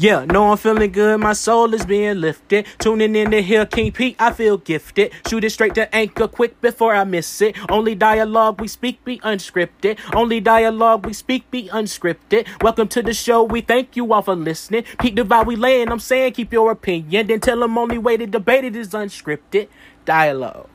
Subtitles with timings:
[0.00, 1.18] Yeah, no, I'm feeling good.
[1.18, 2.68] My soul is being lifted.
[2.78, 5.10] Tuning in to hear King Pete, I feel gifted.
[5.26, 7.56] Shoot it straight to anchor quick before I miss it.
[7.68, 9.98] Only dialogue we speak be unscripted.
[10.14, 12.46] Only dialogue we speak be unscripted.
[12.62, 13.42] Welcome to the show.
[13.42, 14.84] We thank you all for listening.
[15.00, 15.90] Pete vibe we laying.
[15.90, 17.26] I'm saying keep your opinion.
[17.26, 19.66] Then tell them only way to debate it is unscripted.
[20.04, 20.68] Dialogue.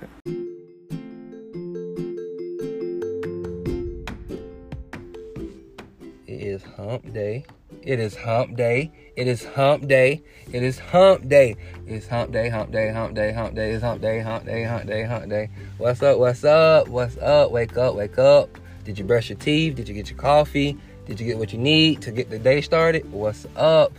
[6.25, 7.45] It is hump day.
[7.85, 8.93] It is hump day.
[9.17, 10.23] It is hump day.
[10.53, 11.57] It is hump day.
[11.85, 13.71] It's hump day, hump day, hump day, hump day.
[13.71, 15.49] It's hump day, hump day, hump day, hump day.
[15.77, 16.17] What's up?
[16.17, 16.87] What's up?
[16.87, 17.51] What's up?
[17.51, 18.57] Wake up, wake up.
[18.85, 19.75] Did you brush your teeth?
[19.75, 20.77] Did you get your coffee?
[21.07, 23.11] Did you get what you need to get the day started?
[23.11, 23.91] What's up?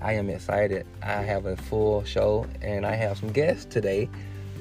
[0.00, 0.86] I am excited.
[1.02, 4.08] I have a full show and I have some guests today.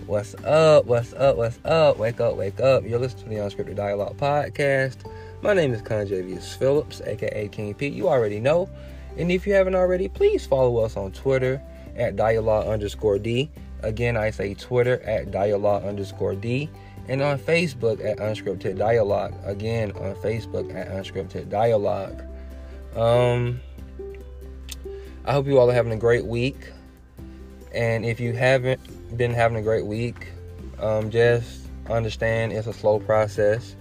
[0.05, 0.85] What's up?
[0.85, 1.37] What's up?
[1.37, 1.97] What's up?
[1.97, 2.83] Wake up, wake up.
[2.83, 4.97] You're listening to the Unscripted Dialogue Podcast.
[5.41, 7.93] My name is Conjavius Phillips, aka King Pete.
[7.93, 8.69] You already know.
[9.17, 11.61] And if you haven't already, please follow us on Twitter
[11.95, 13.49] at dialogue underscore D.
[13.81, 16.69] Again, I say Twitter at dialogue underscore D.
[17.07, 19.33] And on Facebook at Unscripted Dialogue.
[19.45, 22.21] Again, on Facebook at Unscripted Dialogue.
[22.97, 23.61] Um,
[25.23, 26.69] I hope you all are having a great week.
[27.73, 30.27] And if you haven't been having a great week,
[30.79, 33.75] um, just understand it's a slow process.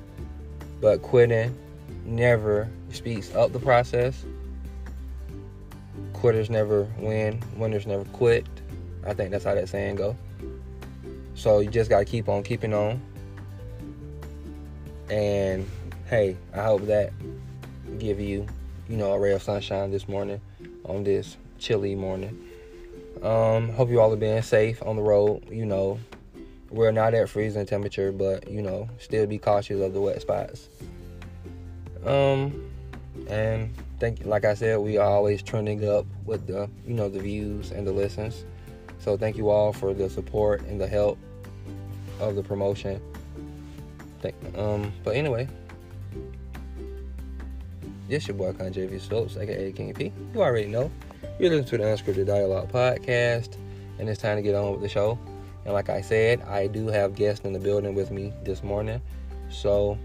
[0.81, 1.57] But quitting
[2.05, 4.25] never speeds up the process.
[6.13, 8.47] Quitters never win, winners never quit.
[9.07, 10.17] I think that's how that saying go.
[11.35, 13.01] So you just gotta keep on keeping on.
[15.09, 15.69] And
[16.07, 17.13] hey, I hope that
[17.99, 18.47] give you,
[18.89, 20.41] you know, a ray of sunshine this morning
[20.85, 22.45] on this chilly morning.
[23.23, 25.49] Um, hope you all are being safe on the road.
[25.51, 25.99] You know,
[26.71, 30.69] we're not at freezing temperature, but you know, still be cautious of the wet spots.
[32.05, 32.71] Um,
[33.29, 37.21] and thank, like I said, we are always trending up with the, you know, the
[37.21, 38.45] views and the listens.
[38.99, 41.19] So thank you all for the support and the help
[42.21, 43.01] of the promotion.
[44.21, 45.49] Thank, um, but anyway,
[48.09, 50.13] this your boy Conjavius Phillips, aka King.
[50.35, 50.91] You already know.
[51.39, 53.57] You're listening to the Unscripted Dialogue Podcast,
[53.99, 55.19] and it's time to get on with the show.
[55.69, 59.03] And like I said, I do have guests in the building with me this morning.
[59.51, 59.99] So,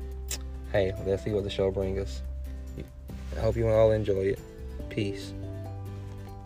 [0.73, 2.21] hey, let's see what the show brings us.
[3.37, 4.39] I hope you all enjoy it.
[4.89, 5.31] Peace.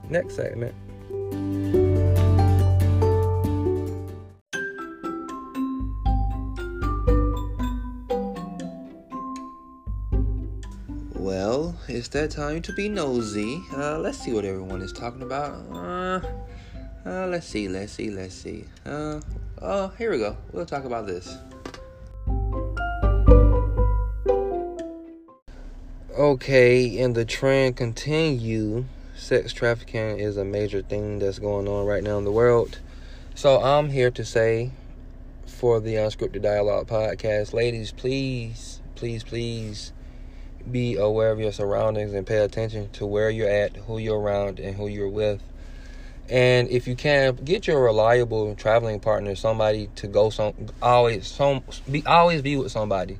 [0.07, 0.75] Next segment.
[11.15, 13.63] Well, it's that time to be nosy.
[13.75, 15.55] Uh, let's see what everyone is talking about.
[15.71, 16.21] Uh,
[17.07, 18.65] uh, let's see, let's see, let's see.
[18.85, 19.21] Uh,
[19.61, 20.35] oh, here we go.
[20.51, 21.37] We'll talk about this.
[26.17, 28.85] Okay, and the trend continue.
[29.15, 32.79] Sex trafficking is a major thing that's going on right now in the world.
[33.35, 34.71] So I'm here to say
[35.45, 39.93] for the Unscripted Dialogue podcast, ladies, please, please, please
[40.69, 44.59] be aware of your surroundings and pay attention to where you're at, who you're around,
[44.59, 45.41] and who you're with.
[46.29, 51.63] And if you can, get your reliable traveling partner, somebody to go some always some
[51.89, 53.17] be always be with somebody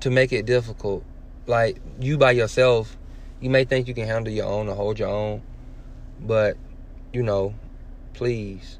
[0.00, 1.04] to make it difficult.
[1.46, 2.96] Like you by yourself,
[3.40, 5.42] you may think you can handle your own or hold your own,
[6.20, 6.56] but
[7.12, 7.54] you know,
[8.14, 8.78] please,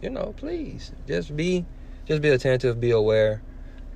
[0.00, 1.66] you know, please just be
[2.06, 3.42] just be attentive, be aware.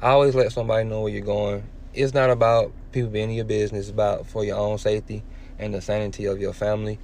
[0.03, 1.65] Always let somebody know where you're going.
[1.95, 5.23] It's not about people being in your business, it's about for your own safety
[5.59, 6.99] and the sanity of your family.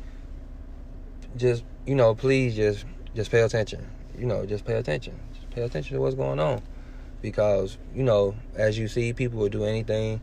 [1.37, 2.85] Just you know, please just
[3.15, 3.87] just pay attention.
[4.19, 5.19] You know, just pay attention.
[5.35, 6.63] Just pay attention to what's going on.
[7.21, 10.21] Because, you know, as you see, people will do anything.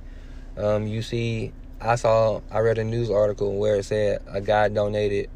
[0.57, 4.67] Um, you see I saw I read a news article where it said a guy
[4.67, 5.29] donated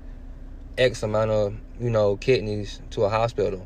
[0.78, 3.66] X amount of, you know, kidneys to a hospital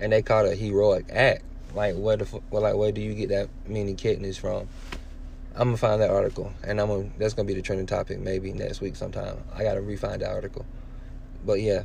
[0.00, 1.44] and they called it a heroic act.
[1.74, 4.68] Like where the well, like where do you get that many kidneys from?
[5.54, 8.52] I'm gonna find that article, and I'm gonna that's gonna be the trending topic maybe
[8.52, 9.36] next week sometime.
[9.54, 10.66] I gotta refind article,
[11.44, 11.84] but yeah.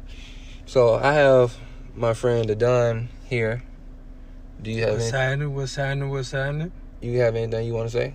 [0.65, 1.57] So I have
[1.95, 3.63] my friend Adon here.
[4.61, 5.55] Do you have What's any, happening?
[5.55, 6.09] What's happening?
[6.09, 6.71] What's happening?
[7.01, 8.13] you have anything you want to say?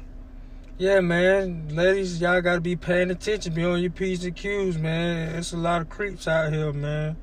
[0.78, 1.68] Yeah, man.
[1.68, 3.52] Ladies, y'all gotta be paying attention.
[3.52, 5.36] Be on your P's and Q's, man.
[5.36, 7.16] It's a lot of creeps out here, man.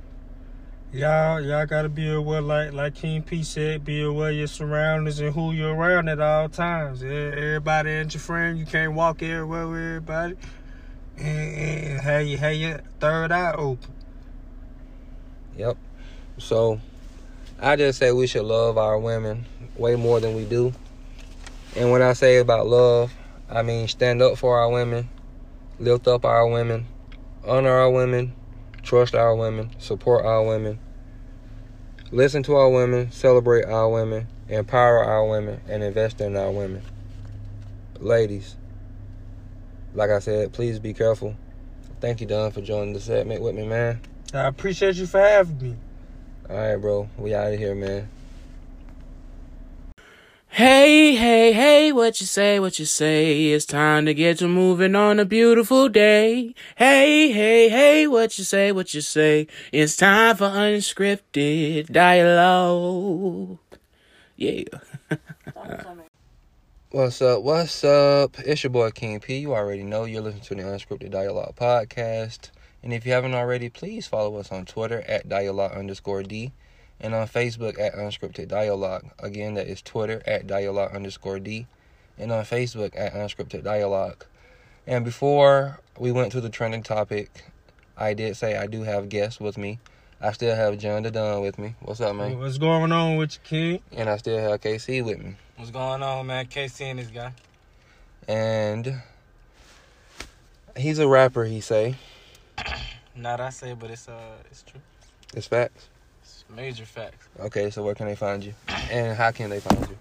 [0.94, 5.20] Y'all, y'all gotta be aware, like like King P said, be aware of your surroundings
[5.20, 7.04] and who you're around at all times.
[7.04, 8.58] Everybody ain't your friend.
[8.58, 10.36] You can't walk everywhere with everybody.
[11.18, 13.97] And, and have have your third eye open.
[15.58, 15.78] Yep.
[16.38, 16.80] So
[17.60, 19.46] I just say we should love our women
[19.76, 20.74] way more than we do.
[21.76, 23.14] And when I say about love,
[23.50, 25.10] I mean stand up for our women,
[25.80, 26.86] lift up our women,
[27.46, 28.34] honor our women,
[28.84, 30.80] trust our women, support our women,
[32.12, 36.84] listen to our women, celebrate our women, empower our women, and invest in our women.
[38.00, 38.56] Ladies,
[39.96, 41.36] like I said, please be careful.
[42.00, 44.00] Thank you, Don, for joining the segment with me, man.
[44.34, 45.76] I appreciate you for having me.
[46.50, 47.10] All right, bro.
[47.18, 48.10] We out of here, man.
[50.50, 53.48] Hey, hey, hey, what you say, what you say?
[53.48, 56.56] It's time to get to moving on a beautiful day.
[56.78, 59.48] Hey, hey, hey, what you say, what you say?
[59.72, 63.60] It's time for unscripted dialogue.
[64.36, 64.64] Yeah.
[66.90, 67.44] What's up?
[67.44, 68.40] What's up?
[68.40, 69.40] It's your boy King P.
[69.40, 72.50] You already know you're listening to the Unscripted Dialogue podcast.
[72.84, 76.52] And if you haven't already, please follow us on Twitter at dialogue underscore D
[77.00, 79.06] and on Facebook at Unscripted Dialogue.
[79.20, 81.68] Again, that is Twitter at dialogue underscore D
[82.18, 84.26] and on Facebook at Unscripted Dialogue.
[84.86, 87.44] And before we went to the trending topic,
[87.98, 89.80] I did say I do have guests with me.
[90.22, 91.76] I still have John the Don with me.
[91.82, 92.40] What's up, man?
[92.40, 93.82] What's going on with you, King?
[93.92, 95.36] And I still have KC with me.
[95.58, 96.48] What's going on, man?
[96.48, 97.34] KC and this guy.
[98.28, 99.02] And
[100.76, 101.96] he's a rapper, he say.
[103.18, 104.80] Not I say, but it's uh, it's true.
[105.34, 105.90] It's facts.
[106.22, 107.28] It's major facts.
[107.40, 108.54] Okay, so where can they find you?
[108.92, 109.98] And how can they find you?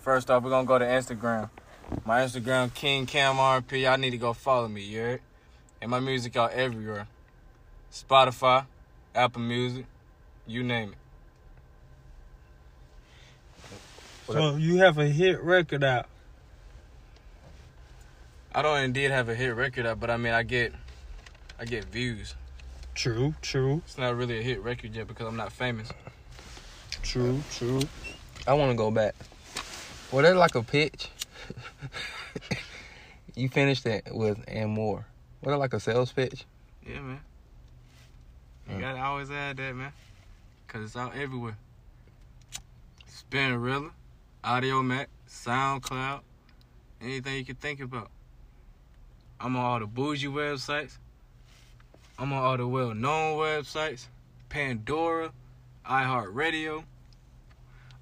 [0.00, 1.50] First off, we're gonna go to Instagram.
[2.06, 3.82] My Instagram, King Cam RP.
[3.82, 5.20] Y'all need to go follow me, you heard?
[5.82, 7.06] And my music out everywhere.
[7.92, 8.64] Spotify,
[9.14, 9.84] Apple Music,
[10.46, 10.98] you name it.
[14.32, 16.06] So you have a hit record out.
[18.54, 20.72] I don't indeed have a hit record out, but I mean I get
[21.60, 22.34] I get views.
[22.94, 25.88] True, true, It's not really a hit record yet because I'm not famous.
[27.02, 27.80] true, true.
[28.46, 29.14] I want to go back.
[30.12, 31.08] Well, that's like a pitch.
[33.34, 35.06] you finished it with and more.
[35.42, 36.44] Was that like a sales pitch?
[36.86, 37.20] Yeah, man.
[38.68, 38.80] You Mm.
[38.80, 39.92] gotta always add that, man.
[40.68, 41.56] Cause it's out everywhere.
[43.10, 43.90] Spinrilla,
[44.42, 46.20] Audiomack, SoundCloud,
[47.02, 48.10] anything you can think about.
[49.40, 50.96] I'm on all the bougie websites.
[52.18, 54.06] I'm on all the well-known websites.
[54.48, 55.32] Pandora,
[55.88, 56.78] iHeartRadio.
[56.78, 56.84] I'm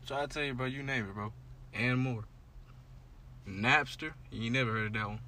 [0.06, 1.32] trying to tell you, bro, you name it, bro.
[1.72, 2.24] And more.
[3.48, 5.20] Napster, you never heard of that one.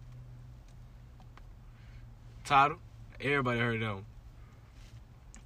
[2.45, 2.77] Tidal,
[3.21, 4.05] everybody heard of that one.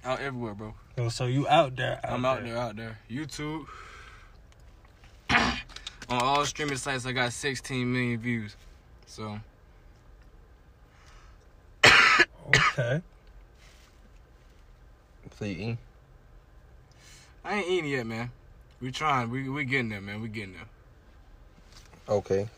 [0.03, 0.73] Out everywhere, bro.
[0.97, 1.99] Oh, so you out there?
[2.03, 2.99] I'm out there, out there.
[3.09, 3.65] YouTube.
[5.29, 8.55] On all streaming sites, I got 16 million views.
[9.05, 9.39] So,
[12.47, 13.01] Okay.
[15.39, 15.77] So you eat?
[17.45, 18.29] I ain't eating yet, man.
[18.81, 19.29] We trying.
[19.29, 20.21] We we getting there, man.
[20.21, 20.67] We getting there.
[22.09, 22.49] Okay.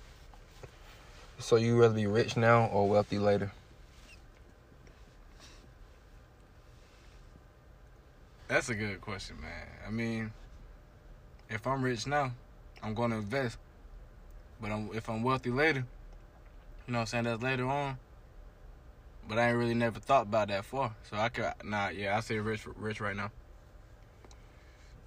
[1.38, 3.51] So you rather be rich now or wealthy later?
[8.48, 9.68] That's a good question, man.
[9.88, 10.31] I mean,
[11.51, 12.31] if I'm rich now,
[12.81, 13.60] I'm going to invest.
[14.60, 15.86] But I'm, if I'm wealthy later,
[16.88, 17.24] you know what I'm saying?
[17.25, 17.98] That's later on.
[19.31, 20.94] But I ain't really never thought about that far.
[21.10, 23.31] So I could, nah, yeah, I say rich, rich right now.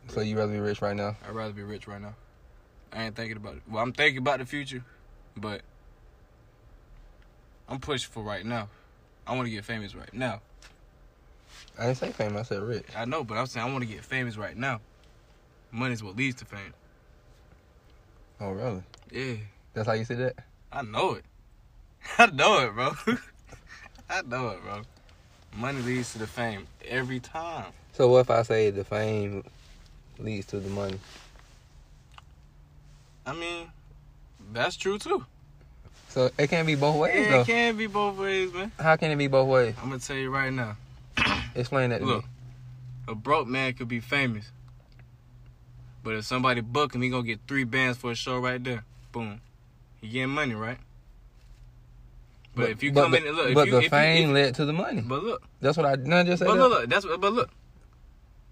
[0.09, 1.19] So you rather be rich right now?
[1.29, 2.15] I'd rather be rich right now.
[2.91, 3.63] I ain't thinking about it.
[3.71, 4.83] Well, I'm thinking about the future,
[5.37, 5.61] but
[7.69, 8.71] I'm pushing for right now.
[9.27, 10.41] I want to get famous right now.
[11.79, 12.35] I didn't say fame.
[12.39, 12.87] I said rich.
[12.97, 14.81] I know, but I'm saying I want to get famous right now.
[15.71, 16.73] Money's what leads to fame.
[18.41, 18.85] Oh, really?
[19.13, 19.35] Yeah,
[19.75, 20.37] That's how you say that?
[20.73, 21.27] I know it.
[22.19, 22.93] I know it, bro.
[24.11, 24.83] I know it, bro.
[25.57, 27.67] Money leads to the fame every time.
[27.93, 29.45] So what if I say the fame
[30.19, 30.99] leads to the money?
[33.27, 33.69] I mean,
[34.53, 35.25] that's true too.
[36.09, 37.41] So it can't be both ways, Yeah, though.
[37.41, 38.71] it can be both ways, man.
[38.79, 39.75] How can it be both ways?
[39.83, 40.77] I'm gonna tell you right now.
[41.55, 42.31] Explain that to Look, me.
[43.09, 44.51] a broke man could be famous.
[46.03, 48.85] But if somebody book him, he gonna get three bands for a show right there.
[49.13, 49.41] Boom.
[50.01, 50.79] He getting money, right?
[52.57, 54.29] But, if you but come the, in and look, if but you, the you- fame
[54.31, 55.01] if- led to the money.
[55.01, 56.47] but look, That's what I didn't just say.
[56.47, 57.51] but look, look, that's but look,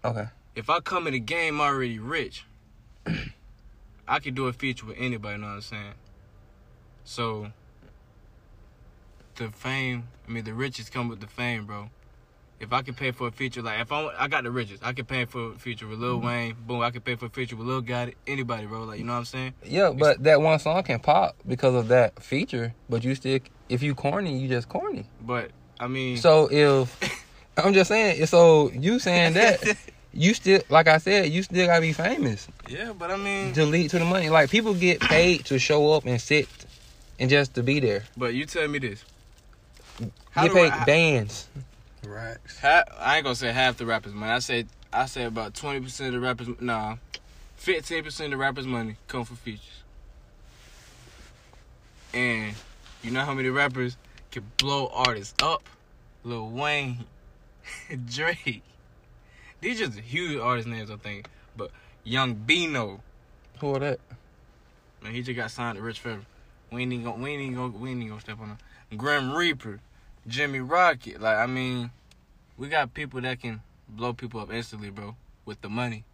[0.05, 0.27] Okay.
[0.57, 2.45] if I come in the game already rich,
[4.09, 5.35] I could do a feature with anybody.
[5.37, 5.93] You know what I'm saying?
[7.05, 7.53] So
[9.37, 11.91] the fame, I mean, the riches come with the fame, bro.
[12.61, 14.93] If I could pay for a feature, like if I I got the riches, I
[14.93, 16.27] could pay for a feature with Lil mm-hmm.
[16.27, 16.57] Wayne.
[16.65, 18.15] Boom, I could pay for a feature with Lil Gotti.
[18.27, 18.85] Anybody, bro.
[18.85, 19.55] Like you know what I'm saying?
[19.65, 22.75] Yeah, but that one song can pop because of that feature.
[22.89, 23.41] But you still,
[23.73, 25.07] if you corny, you just corny.
[25.21, 25.51] But
[25.81, 27.25] I mean, So if
[27.57, 29.77] I'm just saying, so you saying that
[30.15, 33.65] you still, like I said, you still gotta be famous yeah, but I mean, to
[33.67, 34.29] lead to the money.
[34.31, 36.49] Like people get paid to show up and sit
[37.19, 38.05] and just to be there.
[38.17, 39.05] but you tell me this.
[40.31, 41.49] How Get do paid I- bands.
[42.07, 42.37] Right.
[42.61, 44.33] Half, I ain't gonna say half the rappers' money.
[44.33, 46.49] I say I say about twenty percent of the rappers.
[46.61, 46.97] Nah,
[47.57, 49.83] fifteen percent of the rappers' money come from features.
[52.15, 52.55] And
[53.03, 53.97] you know how many rappers
[54.31, 55.69] can blow artists up?
[56.25, 57.05] Lil Wayne,
[58.07, 58.63] Drake.
[59.61, 61.29] These just huge artist names, I think.
[61.57, 61.71] But
[62.05, 63.01] Young Bino,
[63.61, 64.01] Who are that?
[65.03, 66.23] man, he just got signed to Rich Forever.
[66.71, 68.59] We ain't even gonna, we ain't even gonna, we ain't even gonna step on him.
[68.97, 69.81] Grim Reaper,
[70.27, 71.21] Jimmy Rocket.
[71.21, 71.91] Like, I mean,
[72.57, 76.05] we got people that can blow people up instantly, bro, with the money.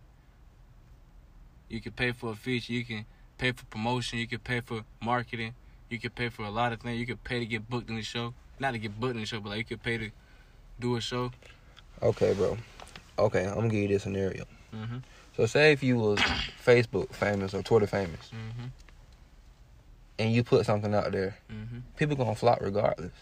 [1.68, 3.04] You can pay for a feature, you can
[3.36, 5.54] pay for promotion, you can pay for marketing,
[5.90, 6.98] you could pay for a lot of things.
[6.98, 8.34] You could pay to get booked in the show.
[8.60, 10.10] Not to get booked in the show, but like you could pay to
[10.80, 11.30] do a show.
[12.02, 12.56] Okay, bro.
[13.18, 14.44] Okay, I'm gonna give you this scenario.
[14.74, 14.98] Mm-hmm.
[15.36, 16.18] So say if you was
[16.64, 18.66] Facebook famous or Twitter famous, Mm-hmm.
[20.18, 21.78] and you put something out there, Mm-hmm.
[21.96, 23.12] people gonna flock regardless.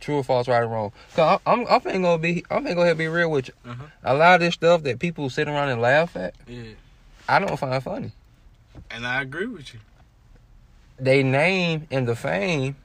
[0.00, 0.92] True or false, right or wrong?
[1.14, 3.48] Cause I'm, I'm, I'm finna go be, I'm finna go ahead and be real with
[3.48, 3.54] you.
[3.70, 3.84] Uh-huh.
[4.02, 6.62] A lot of this stuff that people sit around and laugh at, Yeah.
[7.28, 8.10] I don't find funny.
[8.90, 9.80] And I agree with you.
[11.02, 12.76] They name and the fame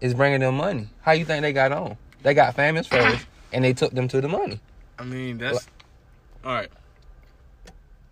[0.00, 0.88] is bringing them money.
[1.02, 1.98] How you think they got on?
[2.22, 4.58] They got famous first, and they took them to the money.
[4.98, 5.68] I mean, that's
[6.42, 6.70] all right.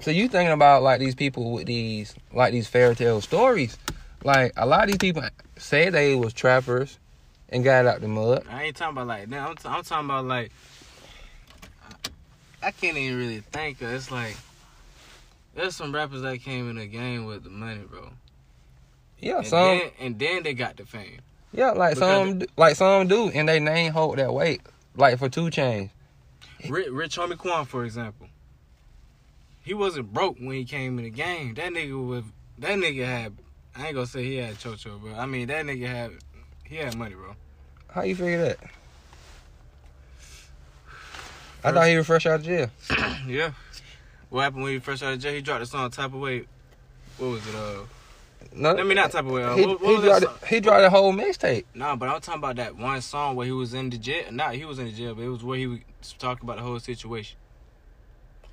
[0.01, 3.79] So you thinking about like these people with these like these fairy tale stories?
[4.25, 5.23] Like a lot of these people
[5.57, 6.99] say they was trappers
[7.49, 8.45] and got out the mud.
[8.51, 9.49] I ain't talking about like that.
[9.49, 10.53] I'm, t- I'm talking about like
[12.63, 13.81] I can't even really think.
[13.81, 14.37] Cause it's like
[15.55, 18.11] there's some rappers that came in the game with the money, bro.
[19.25, 21.21] Yeah, And some then and then they got the fame.
[21.53, 24.61] yeah, like some like some do, and they name hold that weight.
[24.97, 25.91] Like for 2 Chainz.
[26.69, 28.29] Rich, Rich Homie Quan, for example,
[29.63, 31.55] he wasn't broke when he came in the game.
[31.55, 32.25] That nigga was
[32.59, 33.33] that nigga had.
[33.75, 36.13] I ain't gonna say he had chocho, but I mean that nigga had
[36.65, 37.35] he had money, bro.
[37.89, 38.59] How you figure that?
[41.65, 42.69] I thought he was fresh out of jail.
[43.27, 43.53] yeah.
[44.29, 45.33] What happened when he first out of jail?
[45.33, 46.45] He dropped the song "Type of Way.
[47.17, 47.55] What was it?
[47.55, 47.79] Uh,
[48.57, 50.49] No, I mean not "Type of Way." Uh, he, what, he what that dropped song?
[50.49, 51.65] he dropped a whole mixtape.
[51.75, 54.27] Nah, but I'm talking about that one song where he was in the jail.
[54.31, 55.81] Not he was in the jail, but it was where he was
[56.19, 57.37] talking about the whole situation.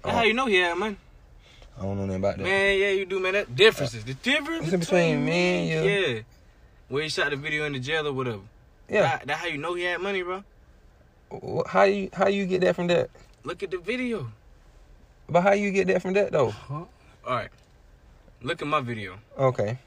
[0.01, 0.17] That's Oh.
[0.17, 0.97] how you know he had money,
[1.77, 2.43] I don't know nothing about that.
[2.43, 2.79] man.
[2.79, 3.33] Yeah, you do, man.
[3.33, 5.91] That differences, the difference It's between me and you.
[5.91, 6.19] Yeah,
[6.89, 8.41] where he shot the video in the jail or whatever.
[8.89, 10.43] Yeah, that, that how you know he had money, bro.
[11.67, 13.09] How you how you get that from that?
[13.43, 14.31] Look at the video.
[15.29, 16.53] But how you get that from that though?
[16.69, 16.87] All
[17.25, 17.49] right,
[18.41, 19.17] look at my video.
[19.37, 19.77] Okay.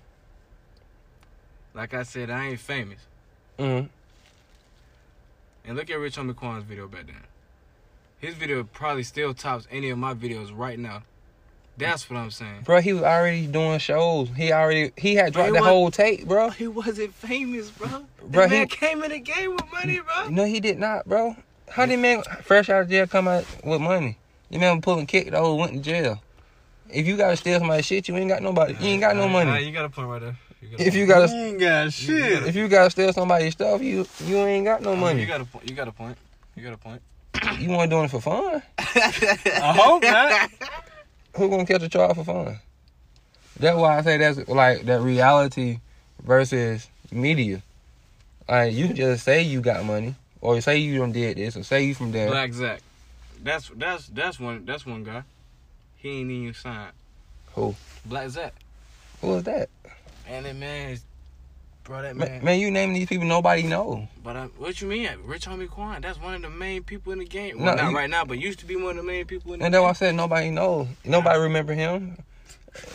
[1.75, 3.00] Like I said, I ain't famous.
[3.59, 3.88] Mm.
[5.66, 7.16] And look at Rich Homie Quan's video back then.
[8.19, 11.02] His video probably still tops any of my videos right now.
[11.76, 12.62] That's what I'm saying.
[12.64, 14.28] Bro, he was already doing shows.
[14.37, 16.50] He already he had dropped he the whole tape, bro.
[16.50, 18.07] He wasn't famous, bro.
[18.23, 20.28] Bro, man he- came in the game with money, bro.
[20.28, 21.35] No, he did not, bro.
[21.69, 24.16] How did man fresh out of jail come out with money?
[24.50, 26.23] You man pulling kick though, went to jail.
[26.90, 28.75] If you gotta steal somebody's shit, you ain't got nobody.
[28.75, 29.66] You ain't got no Nah, nah, money.
[29.66, 30.38] you got a point right there.
[30.64, 30.94] You got a If point.
[30.94, 32.47] you gotta ain't got shit.
[32.47, 35.21] if you gotta steal somebody's stuff, you you ain't got no oh, I mean, money.
[35.21, 35.68] You got a point.
[35.71, 36.16] You got a point.
[36.56, 37.02] You got a point.
[37.61, 38.62] You want doing it for fun?
[38.78, 40.50] I hope not.
[41.37, 42.59] Who gonna catch a charge for fun?
[43.59, 45.80] That's why I say that's like that reality
[46.23, 47.62] versus media.
[48.49, 51.62] Like you can just say you got money, or say you done did this, or
[51.64, 52.28] say you from there.
[52.30, 52.80] Black Zach.
[53.42, 55.23] That's that's that's one that's one guy.
[55.97, 56.92] He ain't even signed.
[57.54, 57.75] Who?
[58.06, 58.54] Black Zach.
[59.21, 59.68] Who was that?
[60.26, 61.04] And that man is,
[61.85, 62.02] bro.
[62.02, 62.45] That Man, man.
[62.45, 64.09] man, you naming these people nobody know.
[64.23, 65.09] But uh, what you mean?
[65.25, 66.00] Rich Homie Quan.
[66.02, 67.59] That's one of the main people in the game.
[67.59, 69.59] No, not you- right now, but used to be one of the main people in
[69.61, 69.83] the And game.
[69.83, 70.88] that's why I said nobody knows.
[71.04, 72.16] Nobody remember him.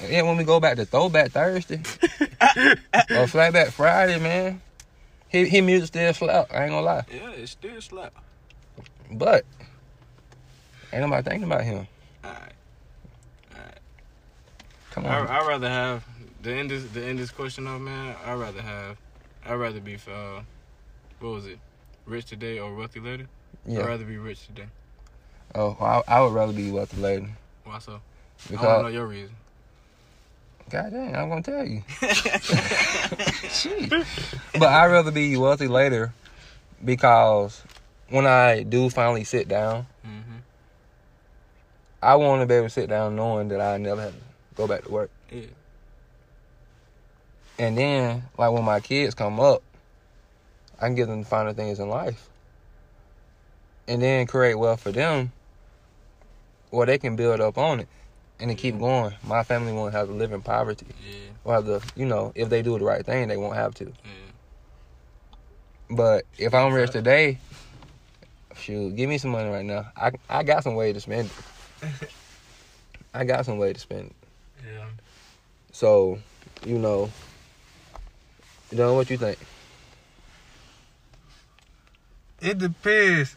[0.09, 1.77] Yeah, when we go back to Throwback Thursday
[2.11, 4.61] or Flatback Friday, man,
[5.29, 6.51] he he music still slap.
[6.53, 8.13] I ain't gonna lie, Yeah, it still slap.
[9.09, 9.45] but
[10.91, 11.87] ain't nobody thinking about him.
[12.25, 12.51] Alright.
[14.91, 16.03] Come I on, I rather have
[16.41, 18.15] the end is the end this question off, man.
[18.25, 18.97] I would rather have
[19.45, 20.41] I would rather be uh,
[21.19, 21.59] what was it,
[22.05, 23.27] rich today or wealthy later?
[23.67, 24.67] I'd rather be rich today.
[25.55, 27.29] Oh, I, I would rather be wealthy later
[27.63, 28.01] Why so?
[28.47, 29.35] Because I want to know your reason.
[30.69, 31.83] God dang, I'm gonna tell you.
[34.53, 36.13] But I'd rather be wealthy later
[36.83, 37.63] because
[38.09, 40.19] when I do finally sit down, hmm
[42.01, 44.19] I want to be able to sit down knowing that I never have to
[44.55, 45.09] go back to work.
[45.31, 45.41] Yeah.
[47.59, 49.61] And then, like when my kids come up,
[50.79, 52.29] I can give them the finer things in life.
[53.87, 55.31] And then create wealth for them
[56.69, 57.87] where they can build up on it
[58.39, 59.13] and to keep going.
[59.23, 60.85] My family won't have to live in poverty.
[61.05, 61.15] Yeah.
[61.43, 63.85] Or have to, you know, if they do the right thing, they won't have to.
[63.85, 64.11] Yeah.
[65.89, 67.39] But if I'm rich today,
[68.59, 69.87] Shoot, give me some money right now.
[69.95, 71.29] I I got some way to spend
[71.81, 72.09] it.
[73.13, 74.15] I got some way to spend it.
[74.65, 74.85] Yeah.
[75.71, 76.19] So,
[76.65, 77.09] you know,
[78.71, 79.37] you know what you think?
[82.41, 83.35] It depends.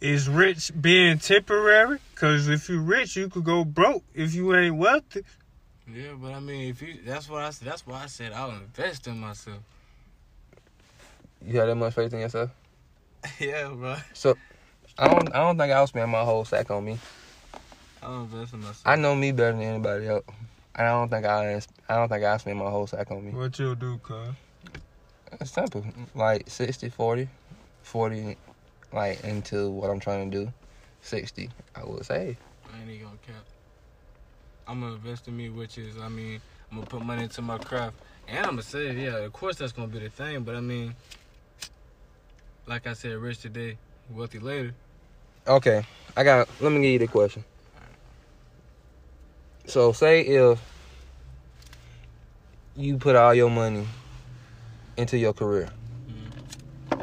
[0.00, 1.98] Is rich being temporary?
[2.14, 5.24] Because if you're rich, you could go broke if you ain't wealthy.
[5.92, 7.68] Yeah, but I mean, if you that's what I said.
[7.68, 9.58] That's why I said I'll invest in myself.
[11.44, 12.50] You have that much faith in yourself?
[13.40, 13.96] yeah, bro.
[14.12, 14.36] So
[14.98, 15.34] I don't.
[15.34, 16.98] I don't think I'll spend my whole sack on me.
[18.02, 18.82] I'll invest in myself.
[18.84, 20.24] I know me better than anybody else.
[20.74, 21.60] And I don't think I.
[21.88, 23.32] I don't think I spend my whole sack on me.
[23.32, 24.34] What you'll do, cuz?
[25.40, 25.84] It's simple.
[26.14, 27.28] Like 60, 40,
[27.82, 28.36] 40,
[28.92, 30.52] like into what I'm trying to do.
[31.00, 32.36] 60, I would say.
[32.72, 33.44] I ain't even gonna cap.
[34.66, 36.40] I'm gonna invest in me, which is, I mean,
[36.70, 38.98] I'm gonna put money into my craft, and I'm gonna save.
[38.98, 40.94] Yeah, of course that's gonna be the thing, but I mean,
[42.66, 43.78] like I said, rich today,
[44.10, 44.74] wealthy later.
[45.46, 46.48] Okay, I got.
[46.60, 47.44] Let me give you the question.
[49.66, 50.60] So say if
[52.78, 53.86] you put all your money
[54.96, 55.68] into your career,
[56.08, 57.02] mm-hmm.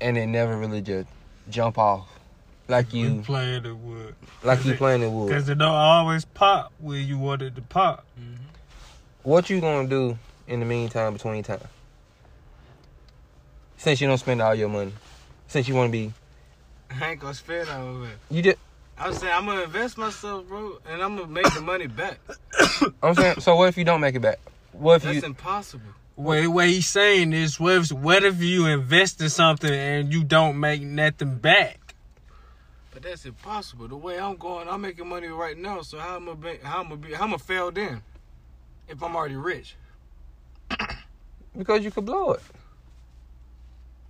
[0.00, 1.08] and it never really just
[1.48, 2.08] jump off
[2.68, 4.14] like You you playing it would.
[4.42, 5.28] like you planning it would.
[5.28, 8.04] Because it don't always pop where you want it to pop.
[8.20, 8.42] Mm-hmm.
[9.22, 11.60] What you gonna do in the meantime between time?
[13.76, 14.92] Since you don't spend all your money,
[15.46, 16.12] since you want to be,
[16.90, 18.18] I ain't gonna spend all of it.
[18.30, 18.58] you just.
[18.98, 22.18] I'm saying I'm gonna invest myself, bro, and I'm gonna make the money back.
[23.02, 23.40] I'm saying.
[23.40, 24.38] So what if you don't make it back?
[24.78, 25.22] What if That's you?
[25.22, 25.90] impossible.
[26.16, 30.24] What, what he's saying is, what if, what if you invest in something and you
[30.24, 31.94] don't make nothing back?
[32.92, 33.88] But that's impossible.
[33.88, 35.82] The way I'm going, I'm making money right now.
[35.82, 36.34] So how am I?
[36.34, 36.96] Be, how am I?
[36.96, 38.00] Be, how am I fail then?
[38.88, 39.76] If I'm already rich,
[41.56, 42.40] Because you could blow it.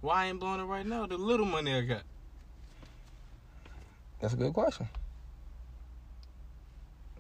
[0.01, 1.07] why I ain't blowing it right now?
[1.07, 2.03] The little money I got.
[4.21, 4.89] That's a good question.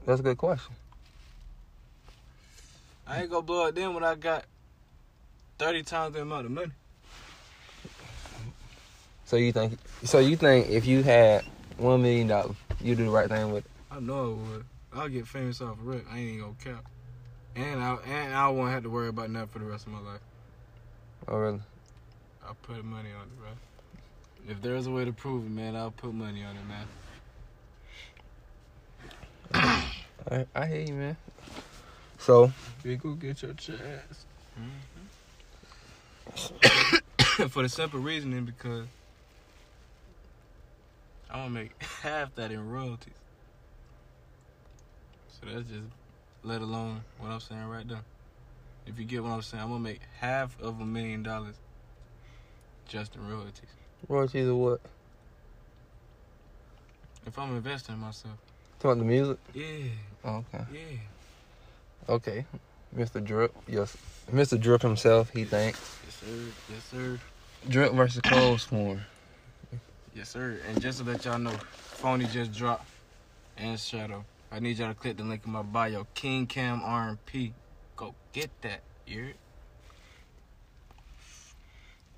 [0.04, 0.74] That's a good question.
[3.06, 4.44] I ain't gonna blow it then when I got
[5.58, 6.72] thirty times the amount of money.
[9.26, 9.78] So you think?
[10.04, 11.44] So you think if you had
[11.78, 13.70] one million dollars, you do the right thing with it?
[13.90, 14.64] I know I would.
[14.92, 16.04] I'll get famous off of rip.
[16.10, 16.84] I ain't even gonna cap.
[17.54, 20.00] And I and I won't have to worry about nothing for the rest of my
[20.00, 20.20] life.
[21.28, 21.60] Oh really?
[22.46, 23.48] I'll put money on it, bro.
[24.48, 26.86] If there's a way to prove it, man, I'll put money on it, man.
[30.30, 31.16] I, I hear you, man.
[32.18, 32.52] So
[32.84, 34.26] You go get your chance.
[37.50, 38.86] for the simple reasoning because
[41.30, 43.14] I'm gonna make half that in royalties.
[45.28, 45.84] So that's just
[46.42, 48.02] let alone what I'm saying right there.
[48.86, 51.56] If you get what I'm saying, I'm gonna make half of a million dollars
[52.88, 53.68] just in royalties.
[54.08, 54.80] royalties of what?
[57.26, 58.36] If I'm investing in myself.
[58.78, 59.38] Talking about the music?
[59.54, 59.88] Yeah,
[60.24, 60.64] Oh, okay.
[60.72, 60.98] yeah.
[62.08, 62.44] Okay.
[62.94, 63.22] Mr.
[63.22, 63.96] Drip, yes.
[64.32, 64.60] Mr.
[64.60, 65.98] Drip himself, he thinks.
[66.04, 67.18] Yes sir, yes sir,
[67.68, 69.02] Drip versus Clothes Porn.
[70.14, 70.58] yes sir.
[70.68, 72.86] And just to let y'all know, Phony just dropped
[73.56, 74.24] and Shadow.
[74.52, 76.06] I need y'all to click the link in my bio.
[76.14, 77.52] King Cam R&P.
[77.96, 78.82] Go get that.
[79.06, 79.34] You heard?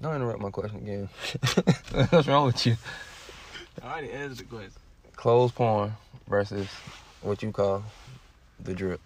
[0.01, 1.09] Don't interrupt my question again.
[2.11, 2.77] What's wrong with you?
[3.83, 4.73] I already answered the question.
[5.17, 5.93] Clothes porn
[6.29, 6.69] versus
[7.23, 7.83] what you call
[8.63, 9.01] the drip.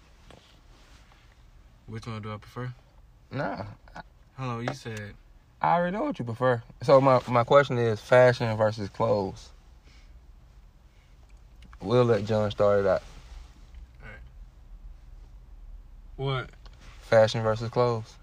[1.87, 2.73] Which one do I prefer?
[3.31, 3.63] Nah,
[4.37, 5.13] Hello, you said
[5.61, 6.61] I already know what you prefer.
[6.81, 9.49] So my, my question is fashion versus clothes.
[11.81, 13.03] We'll let John start it out.
[16.15, 16.49] What?
[17.01, 18.15] Fashion versus clothes.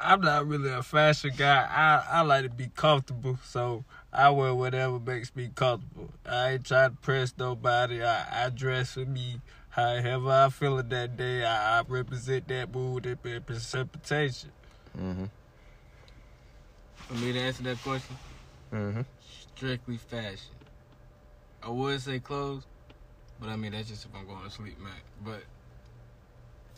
[0.00, 1.66] I'm not really a fashion guy.
[1.70, 6.10] I, I like to be comfortable, so I wear whatever makes me comfortable.
[6.26, 8.02] I ain't trying to press nobody.
[8.02, 9.40] I, I dress for me.
[9.72, 14.50] However I feel it that day, I, I represent that mood and and precipitation.
[14.98, 15.24] Mm-hmm.
[16.98, 18.14] for me to answer that question.
[18.70, 19.00] Mm-hmm.
[19.56, 20.52] Strictly fashion.
[21.62, 22.64] I would say clothes,
[23.40, 24.92] but I mean that's just if I'm going to sleep, man.
[25.24, 25.42] But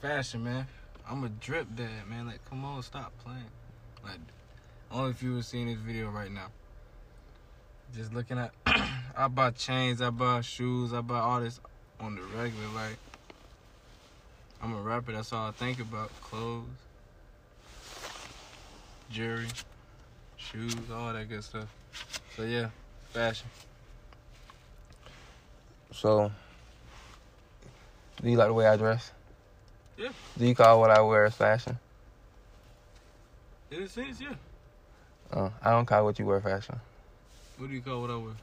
[0.00, 0.64] fashion, man.
[1.10, 2.28] I'm a drip dad, man.
[2.28, 3.50] Like, come on, stop playing.
[4.04, 4.20] Like,
[4.92, 6.46] only if you were seeing this video right now.
[7.92, 8.52] Just looking at,
[9.16, 11.58] I buy chains, I buy shoes, I buy all this
[12.04, 12.66] on the regular.
[12.74, 12.96] Like,
[14.62, 15.12] I'm a rapper.
[15.12, 16.10] That's all I think about.
[16.22, 16.64] Clothes,
[19.10, 19.46] jewelry,
[20.36, 21.68] shoes, all that good stuff.
[22.36, 22.68] So yeah,
[23.12, 23.48] fashion.
[25.92, 26.30] So,
[28.22, 29.12] do you like the way I dress?
[29.96, 30.10] Yeah.
[30.36, 31.78] Do you call what I wear as fashion?
[33.70, 34.34] In a sense, yeah.
[35.32, 36.78] Uh, I don't call what you wear fashion.
[37.58, 38.34] What do you call what I wear?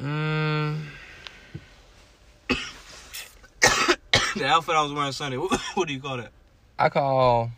[0.00, 0.80] Mm,
[4.36, 5.36] the outfit I was wearing Sunday.
[5.36, 6.32] What, what do you call that?
[6.78, 7.50] I call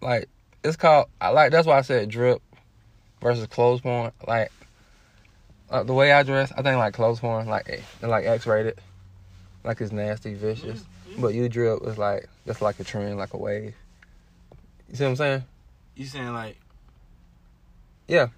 [0.00, 0.28] like
[0.62, 1.08] it's called.
[1.20, 2.42] I like that's why I said drip
[3.20, 4.12] versus clothes porn.
[4.26, 4.50] Like
[5.70, 8.78] uh, the way I dress, I think like clothes porn, like eh, like X rated,
[9.64, 10.84] like it's nasty, vicious.
[11.18, 13.74] But you drip is like that's like a trend, like a wave.
[14.90, 15.44] You see what I'm saying?
[15.96, 16.56] You saying like
[18.06, 18.28] Yeah.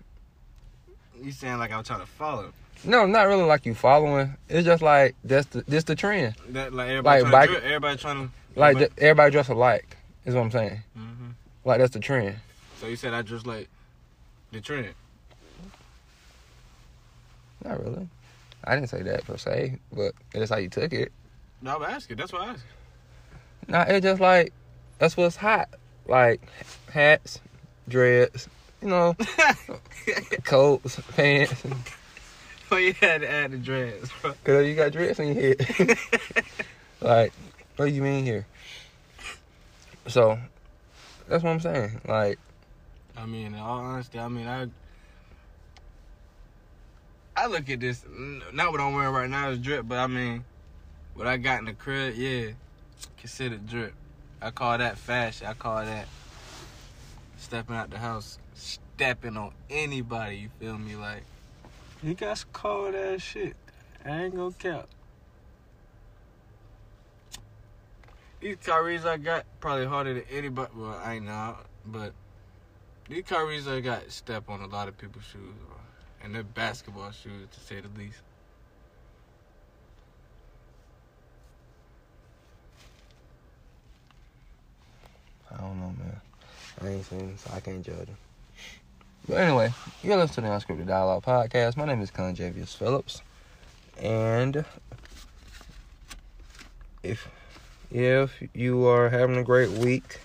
[1.21, 2.53] you saying like I'm trying to follow
[2.85, 4.37] No, not really like you following.
[4.49, 6.35] It's just like that's the this the trend.
[6.51, 9.49] that like everybody Like trying bike- to everybody trying to Like everybody, everybody, everybody dress
[9.49, 9.97] alike.
[10.27, 10.83] Is what I'm saying.
[10.99, 11.33] Mhm.
[11.65, 12.37] Like that's the trend.
[12.81, 13.69] So you said I just like
[14.53, 14.95] the trend.
[17.65, 18.09] Not really.
[18.65, 21.13] I didn't say that per se, but that's how you took it.
[21.63, 22.17] No, I'm asking.
[22.17, 22.65] That's what I asked.
[23.67, 24.53] Nah, it's just like
[24.99, 25.69] that's what's hot.
[26.07, 26.41] Like
[26.93, 27.41] hats,
[27.89, 28.49] dreads,
[28.81, 29.15] you know,
[30.45, 31.65] coats, pants.
[32.71, 34.35] Well, you had to add the dreads, bro.
[34.45, 35.99] Cause you got dreads in your head.
[37.01, 37.33] like,
[37.77, 38.47] what do you mean here?
[40.07, 40.39] So,
[41.29, 42.03] that's what I'm saying.
[42.07, 42.39] Like,
[43.17, 44.69] I mean, in all honesty, I mean, I
[47.39, 48.05] I look at this,
[48.53, 50.45] not what I'm wearing right now is drip, but I mean,
[51.15, 52.51] what I got in the crib, yeah,
[53.17, 53.95] considered drip.
[54.43, 55.47] I call that fashion.
[55.47, 56.07] I call that
[57.37, 60.37] stepping out the house, stepping on anybody.
[60.37, 60.97] You feel me?
[60.97, 61.23] Like,
[62.03, 63.57] You got some cold ass shit.
[64.05, 64.89] I ain't gonna cap.
[68.41, 70.71] these Kyries I got probably harder than anybody.
[70.77, 71.57] Well, I ain't know,
[71.87, 72.13] but
[73.09, 75.55] these Kyries I got step on a lot of people's shoes,
[76.23, 78.21] and they're basketball shoes to say the least.
[85.51, 86.21] I don't know, man.
[86.81, 88.17] I ain't seen, so I can't judge him.
[89.29, 91.77] But anyway, you're listening to the Unscripted Dialogue Podcast.
[91.77, 93.21] My name is Conjavius Phillips.
[94.01, 94.65] And
[97.03, 97.29] if
[97.91, 100.23] if you are having a great week,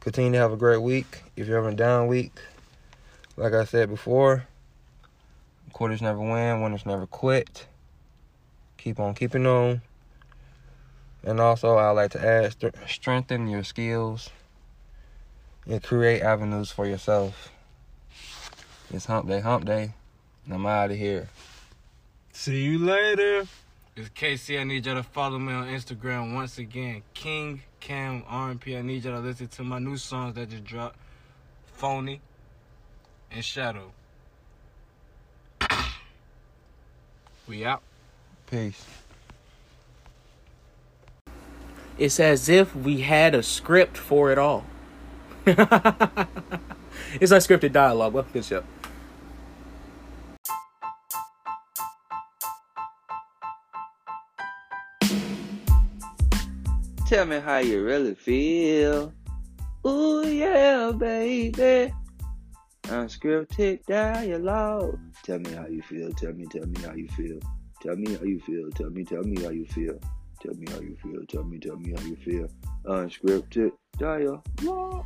[0.00, 1.22] continue to have a great week.
[1.34, 2.38] If you're having a down week,
[3.38, 4.48] like I said before,
[5.72, 7.66] quarters never win, winners never quit.
[8.76, 9.80] Keep on keeping on.
[11.22, 14.28] And also, I like to add st- strengthen your skills
[15.66, 17.53] and create avenues for yourself.
[18.94, 19.92] It's hump day, hump day,
[20.44, 21.28] and I'm out of here.
[22.30, 23.44] See you later.
[23.96, 24.60] It's KC.
[24.60, 27.02] I need y'all to follow me on Instagram once again.
[27.12, 28.78] King Cam RMP.
[28.78, 30.96] I need y'all to listen to my new songs that just dropped.
[31.72, 32.20] Phony
[33.32, 33.90] and Shadow.
[37.48, 37.82] we out.
[38.46, 38.86] Peace.
[41.98, 44.64] It's as if we had a script for it all.
[47.20, 48.12] it's unscripted dialogue.
[48.12, 48.64] Well, good show.
[57.06, 59.12] Tell me how you really feel.
[59.86, 61.92] Ooh yeah, baby.
[62.84, 64.98] Unscripted dialogue.
[65.22, 66.12] Tell me how you feel.
[66.12, 67.38] Tell me, tell me how you feel.
[67.82, 68.70] Tell me how you feel.
[68.70, 69.98] Tell me, tell me how you feel.
[70.42, 71.24] Tell me how you feel.
[71.26, 72.48] Tell me, tell me how you feel.
[72.86, 75.04] Unscripted dialogue.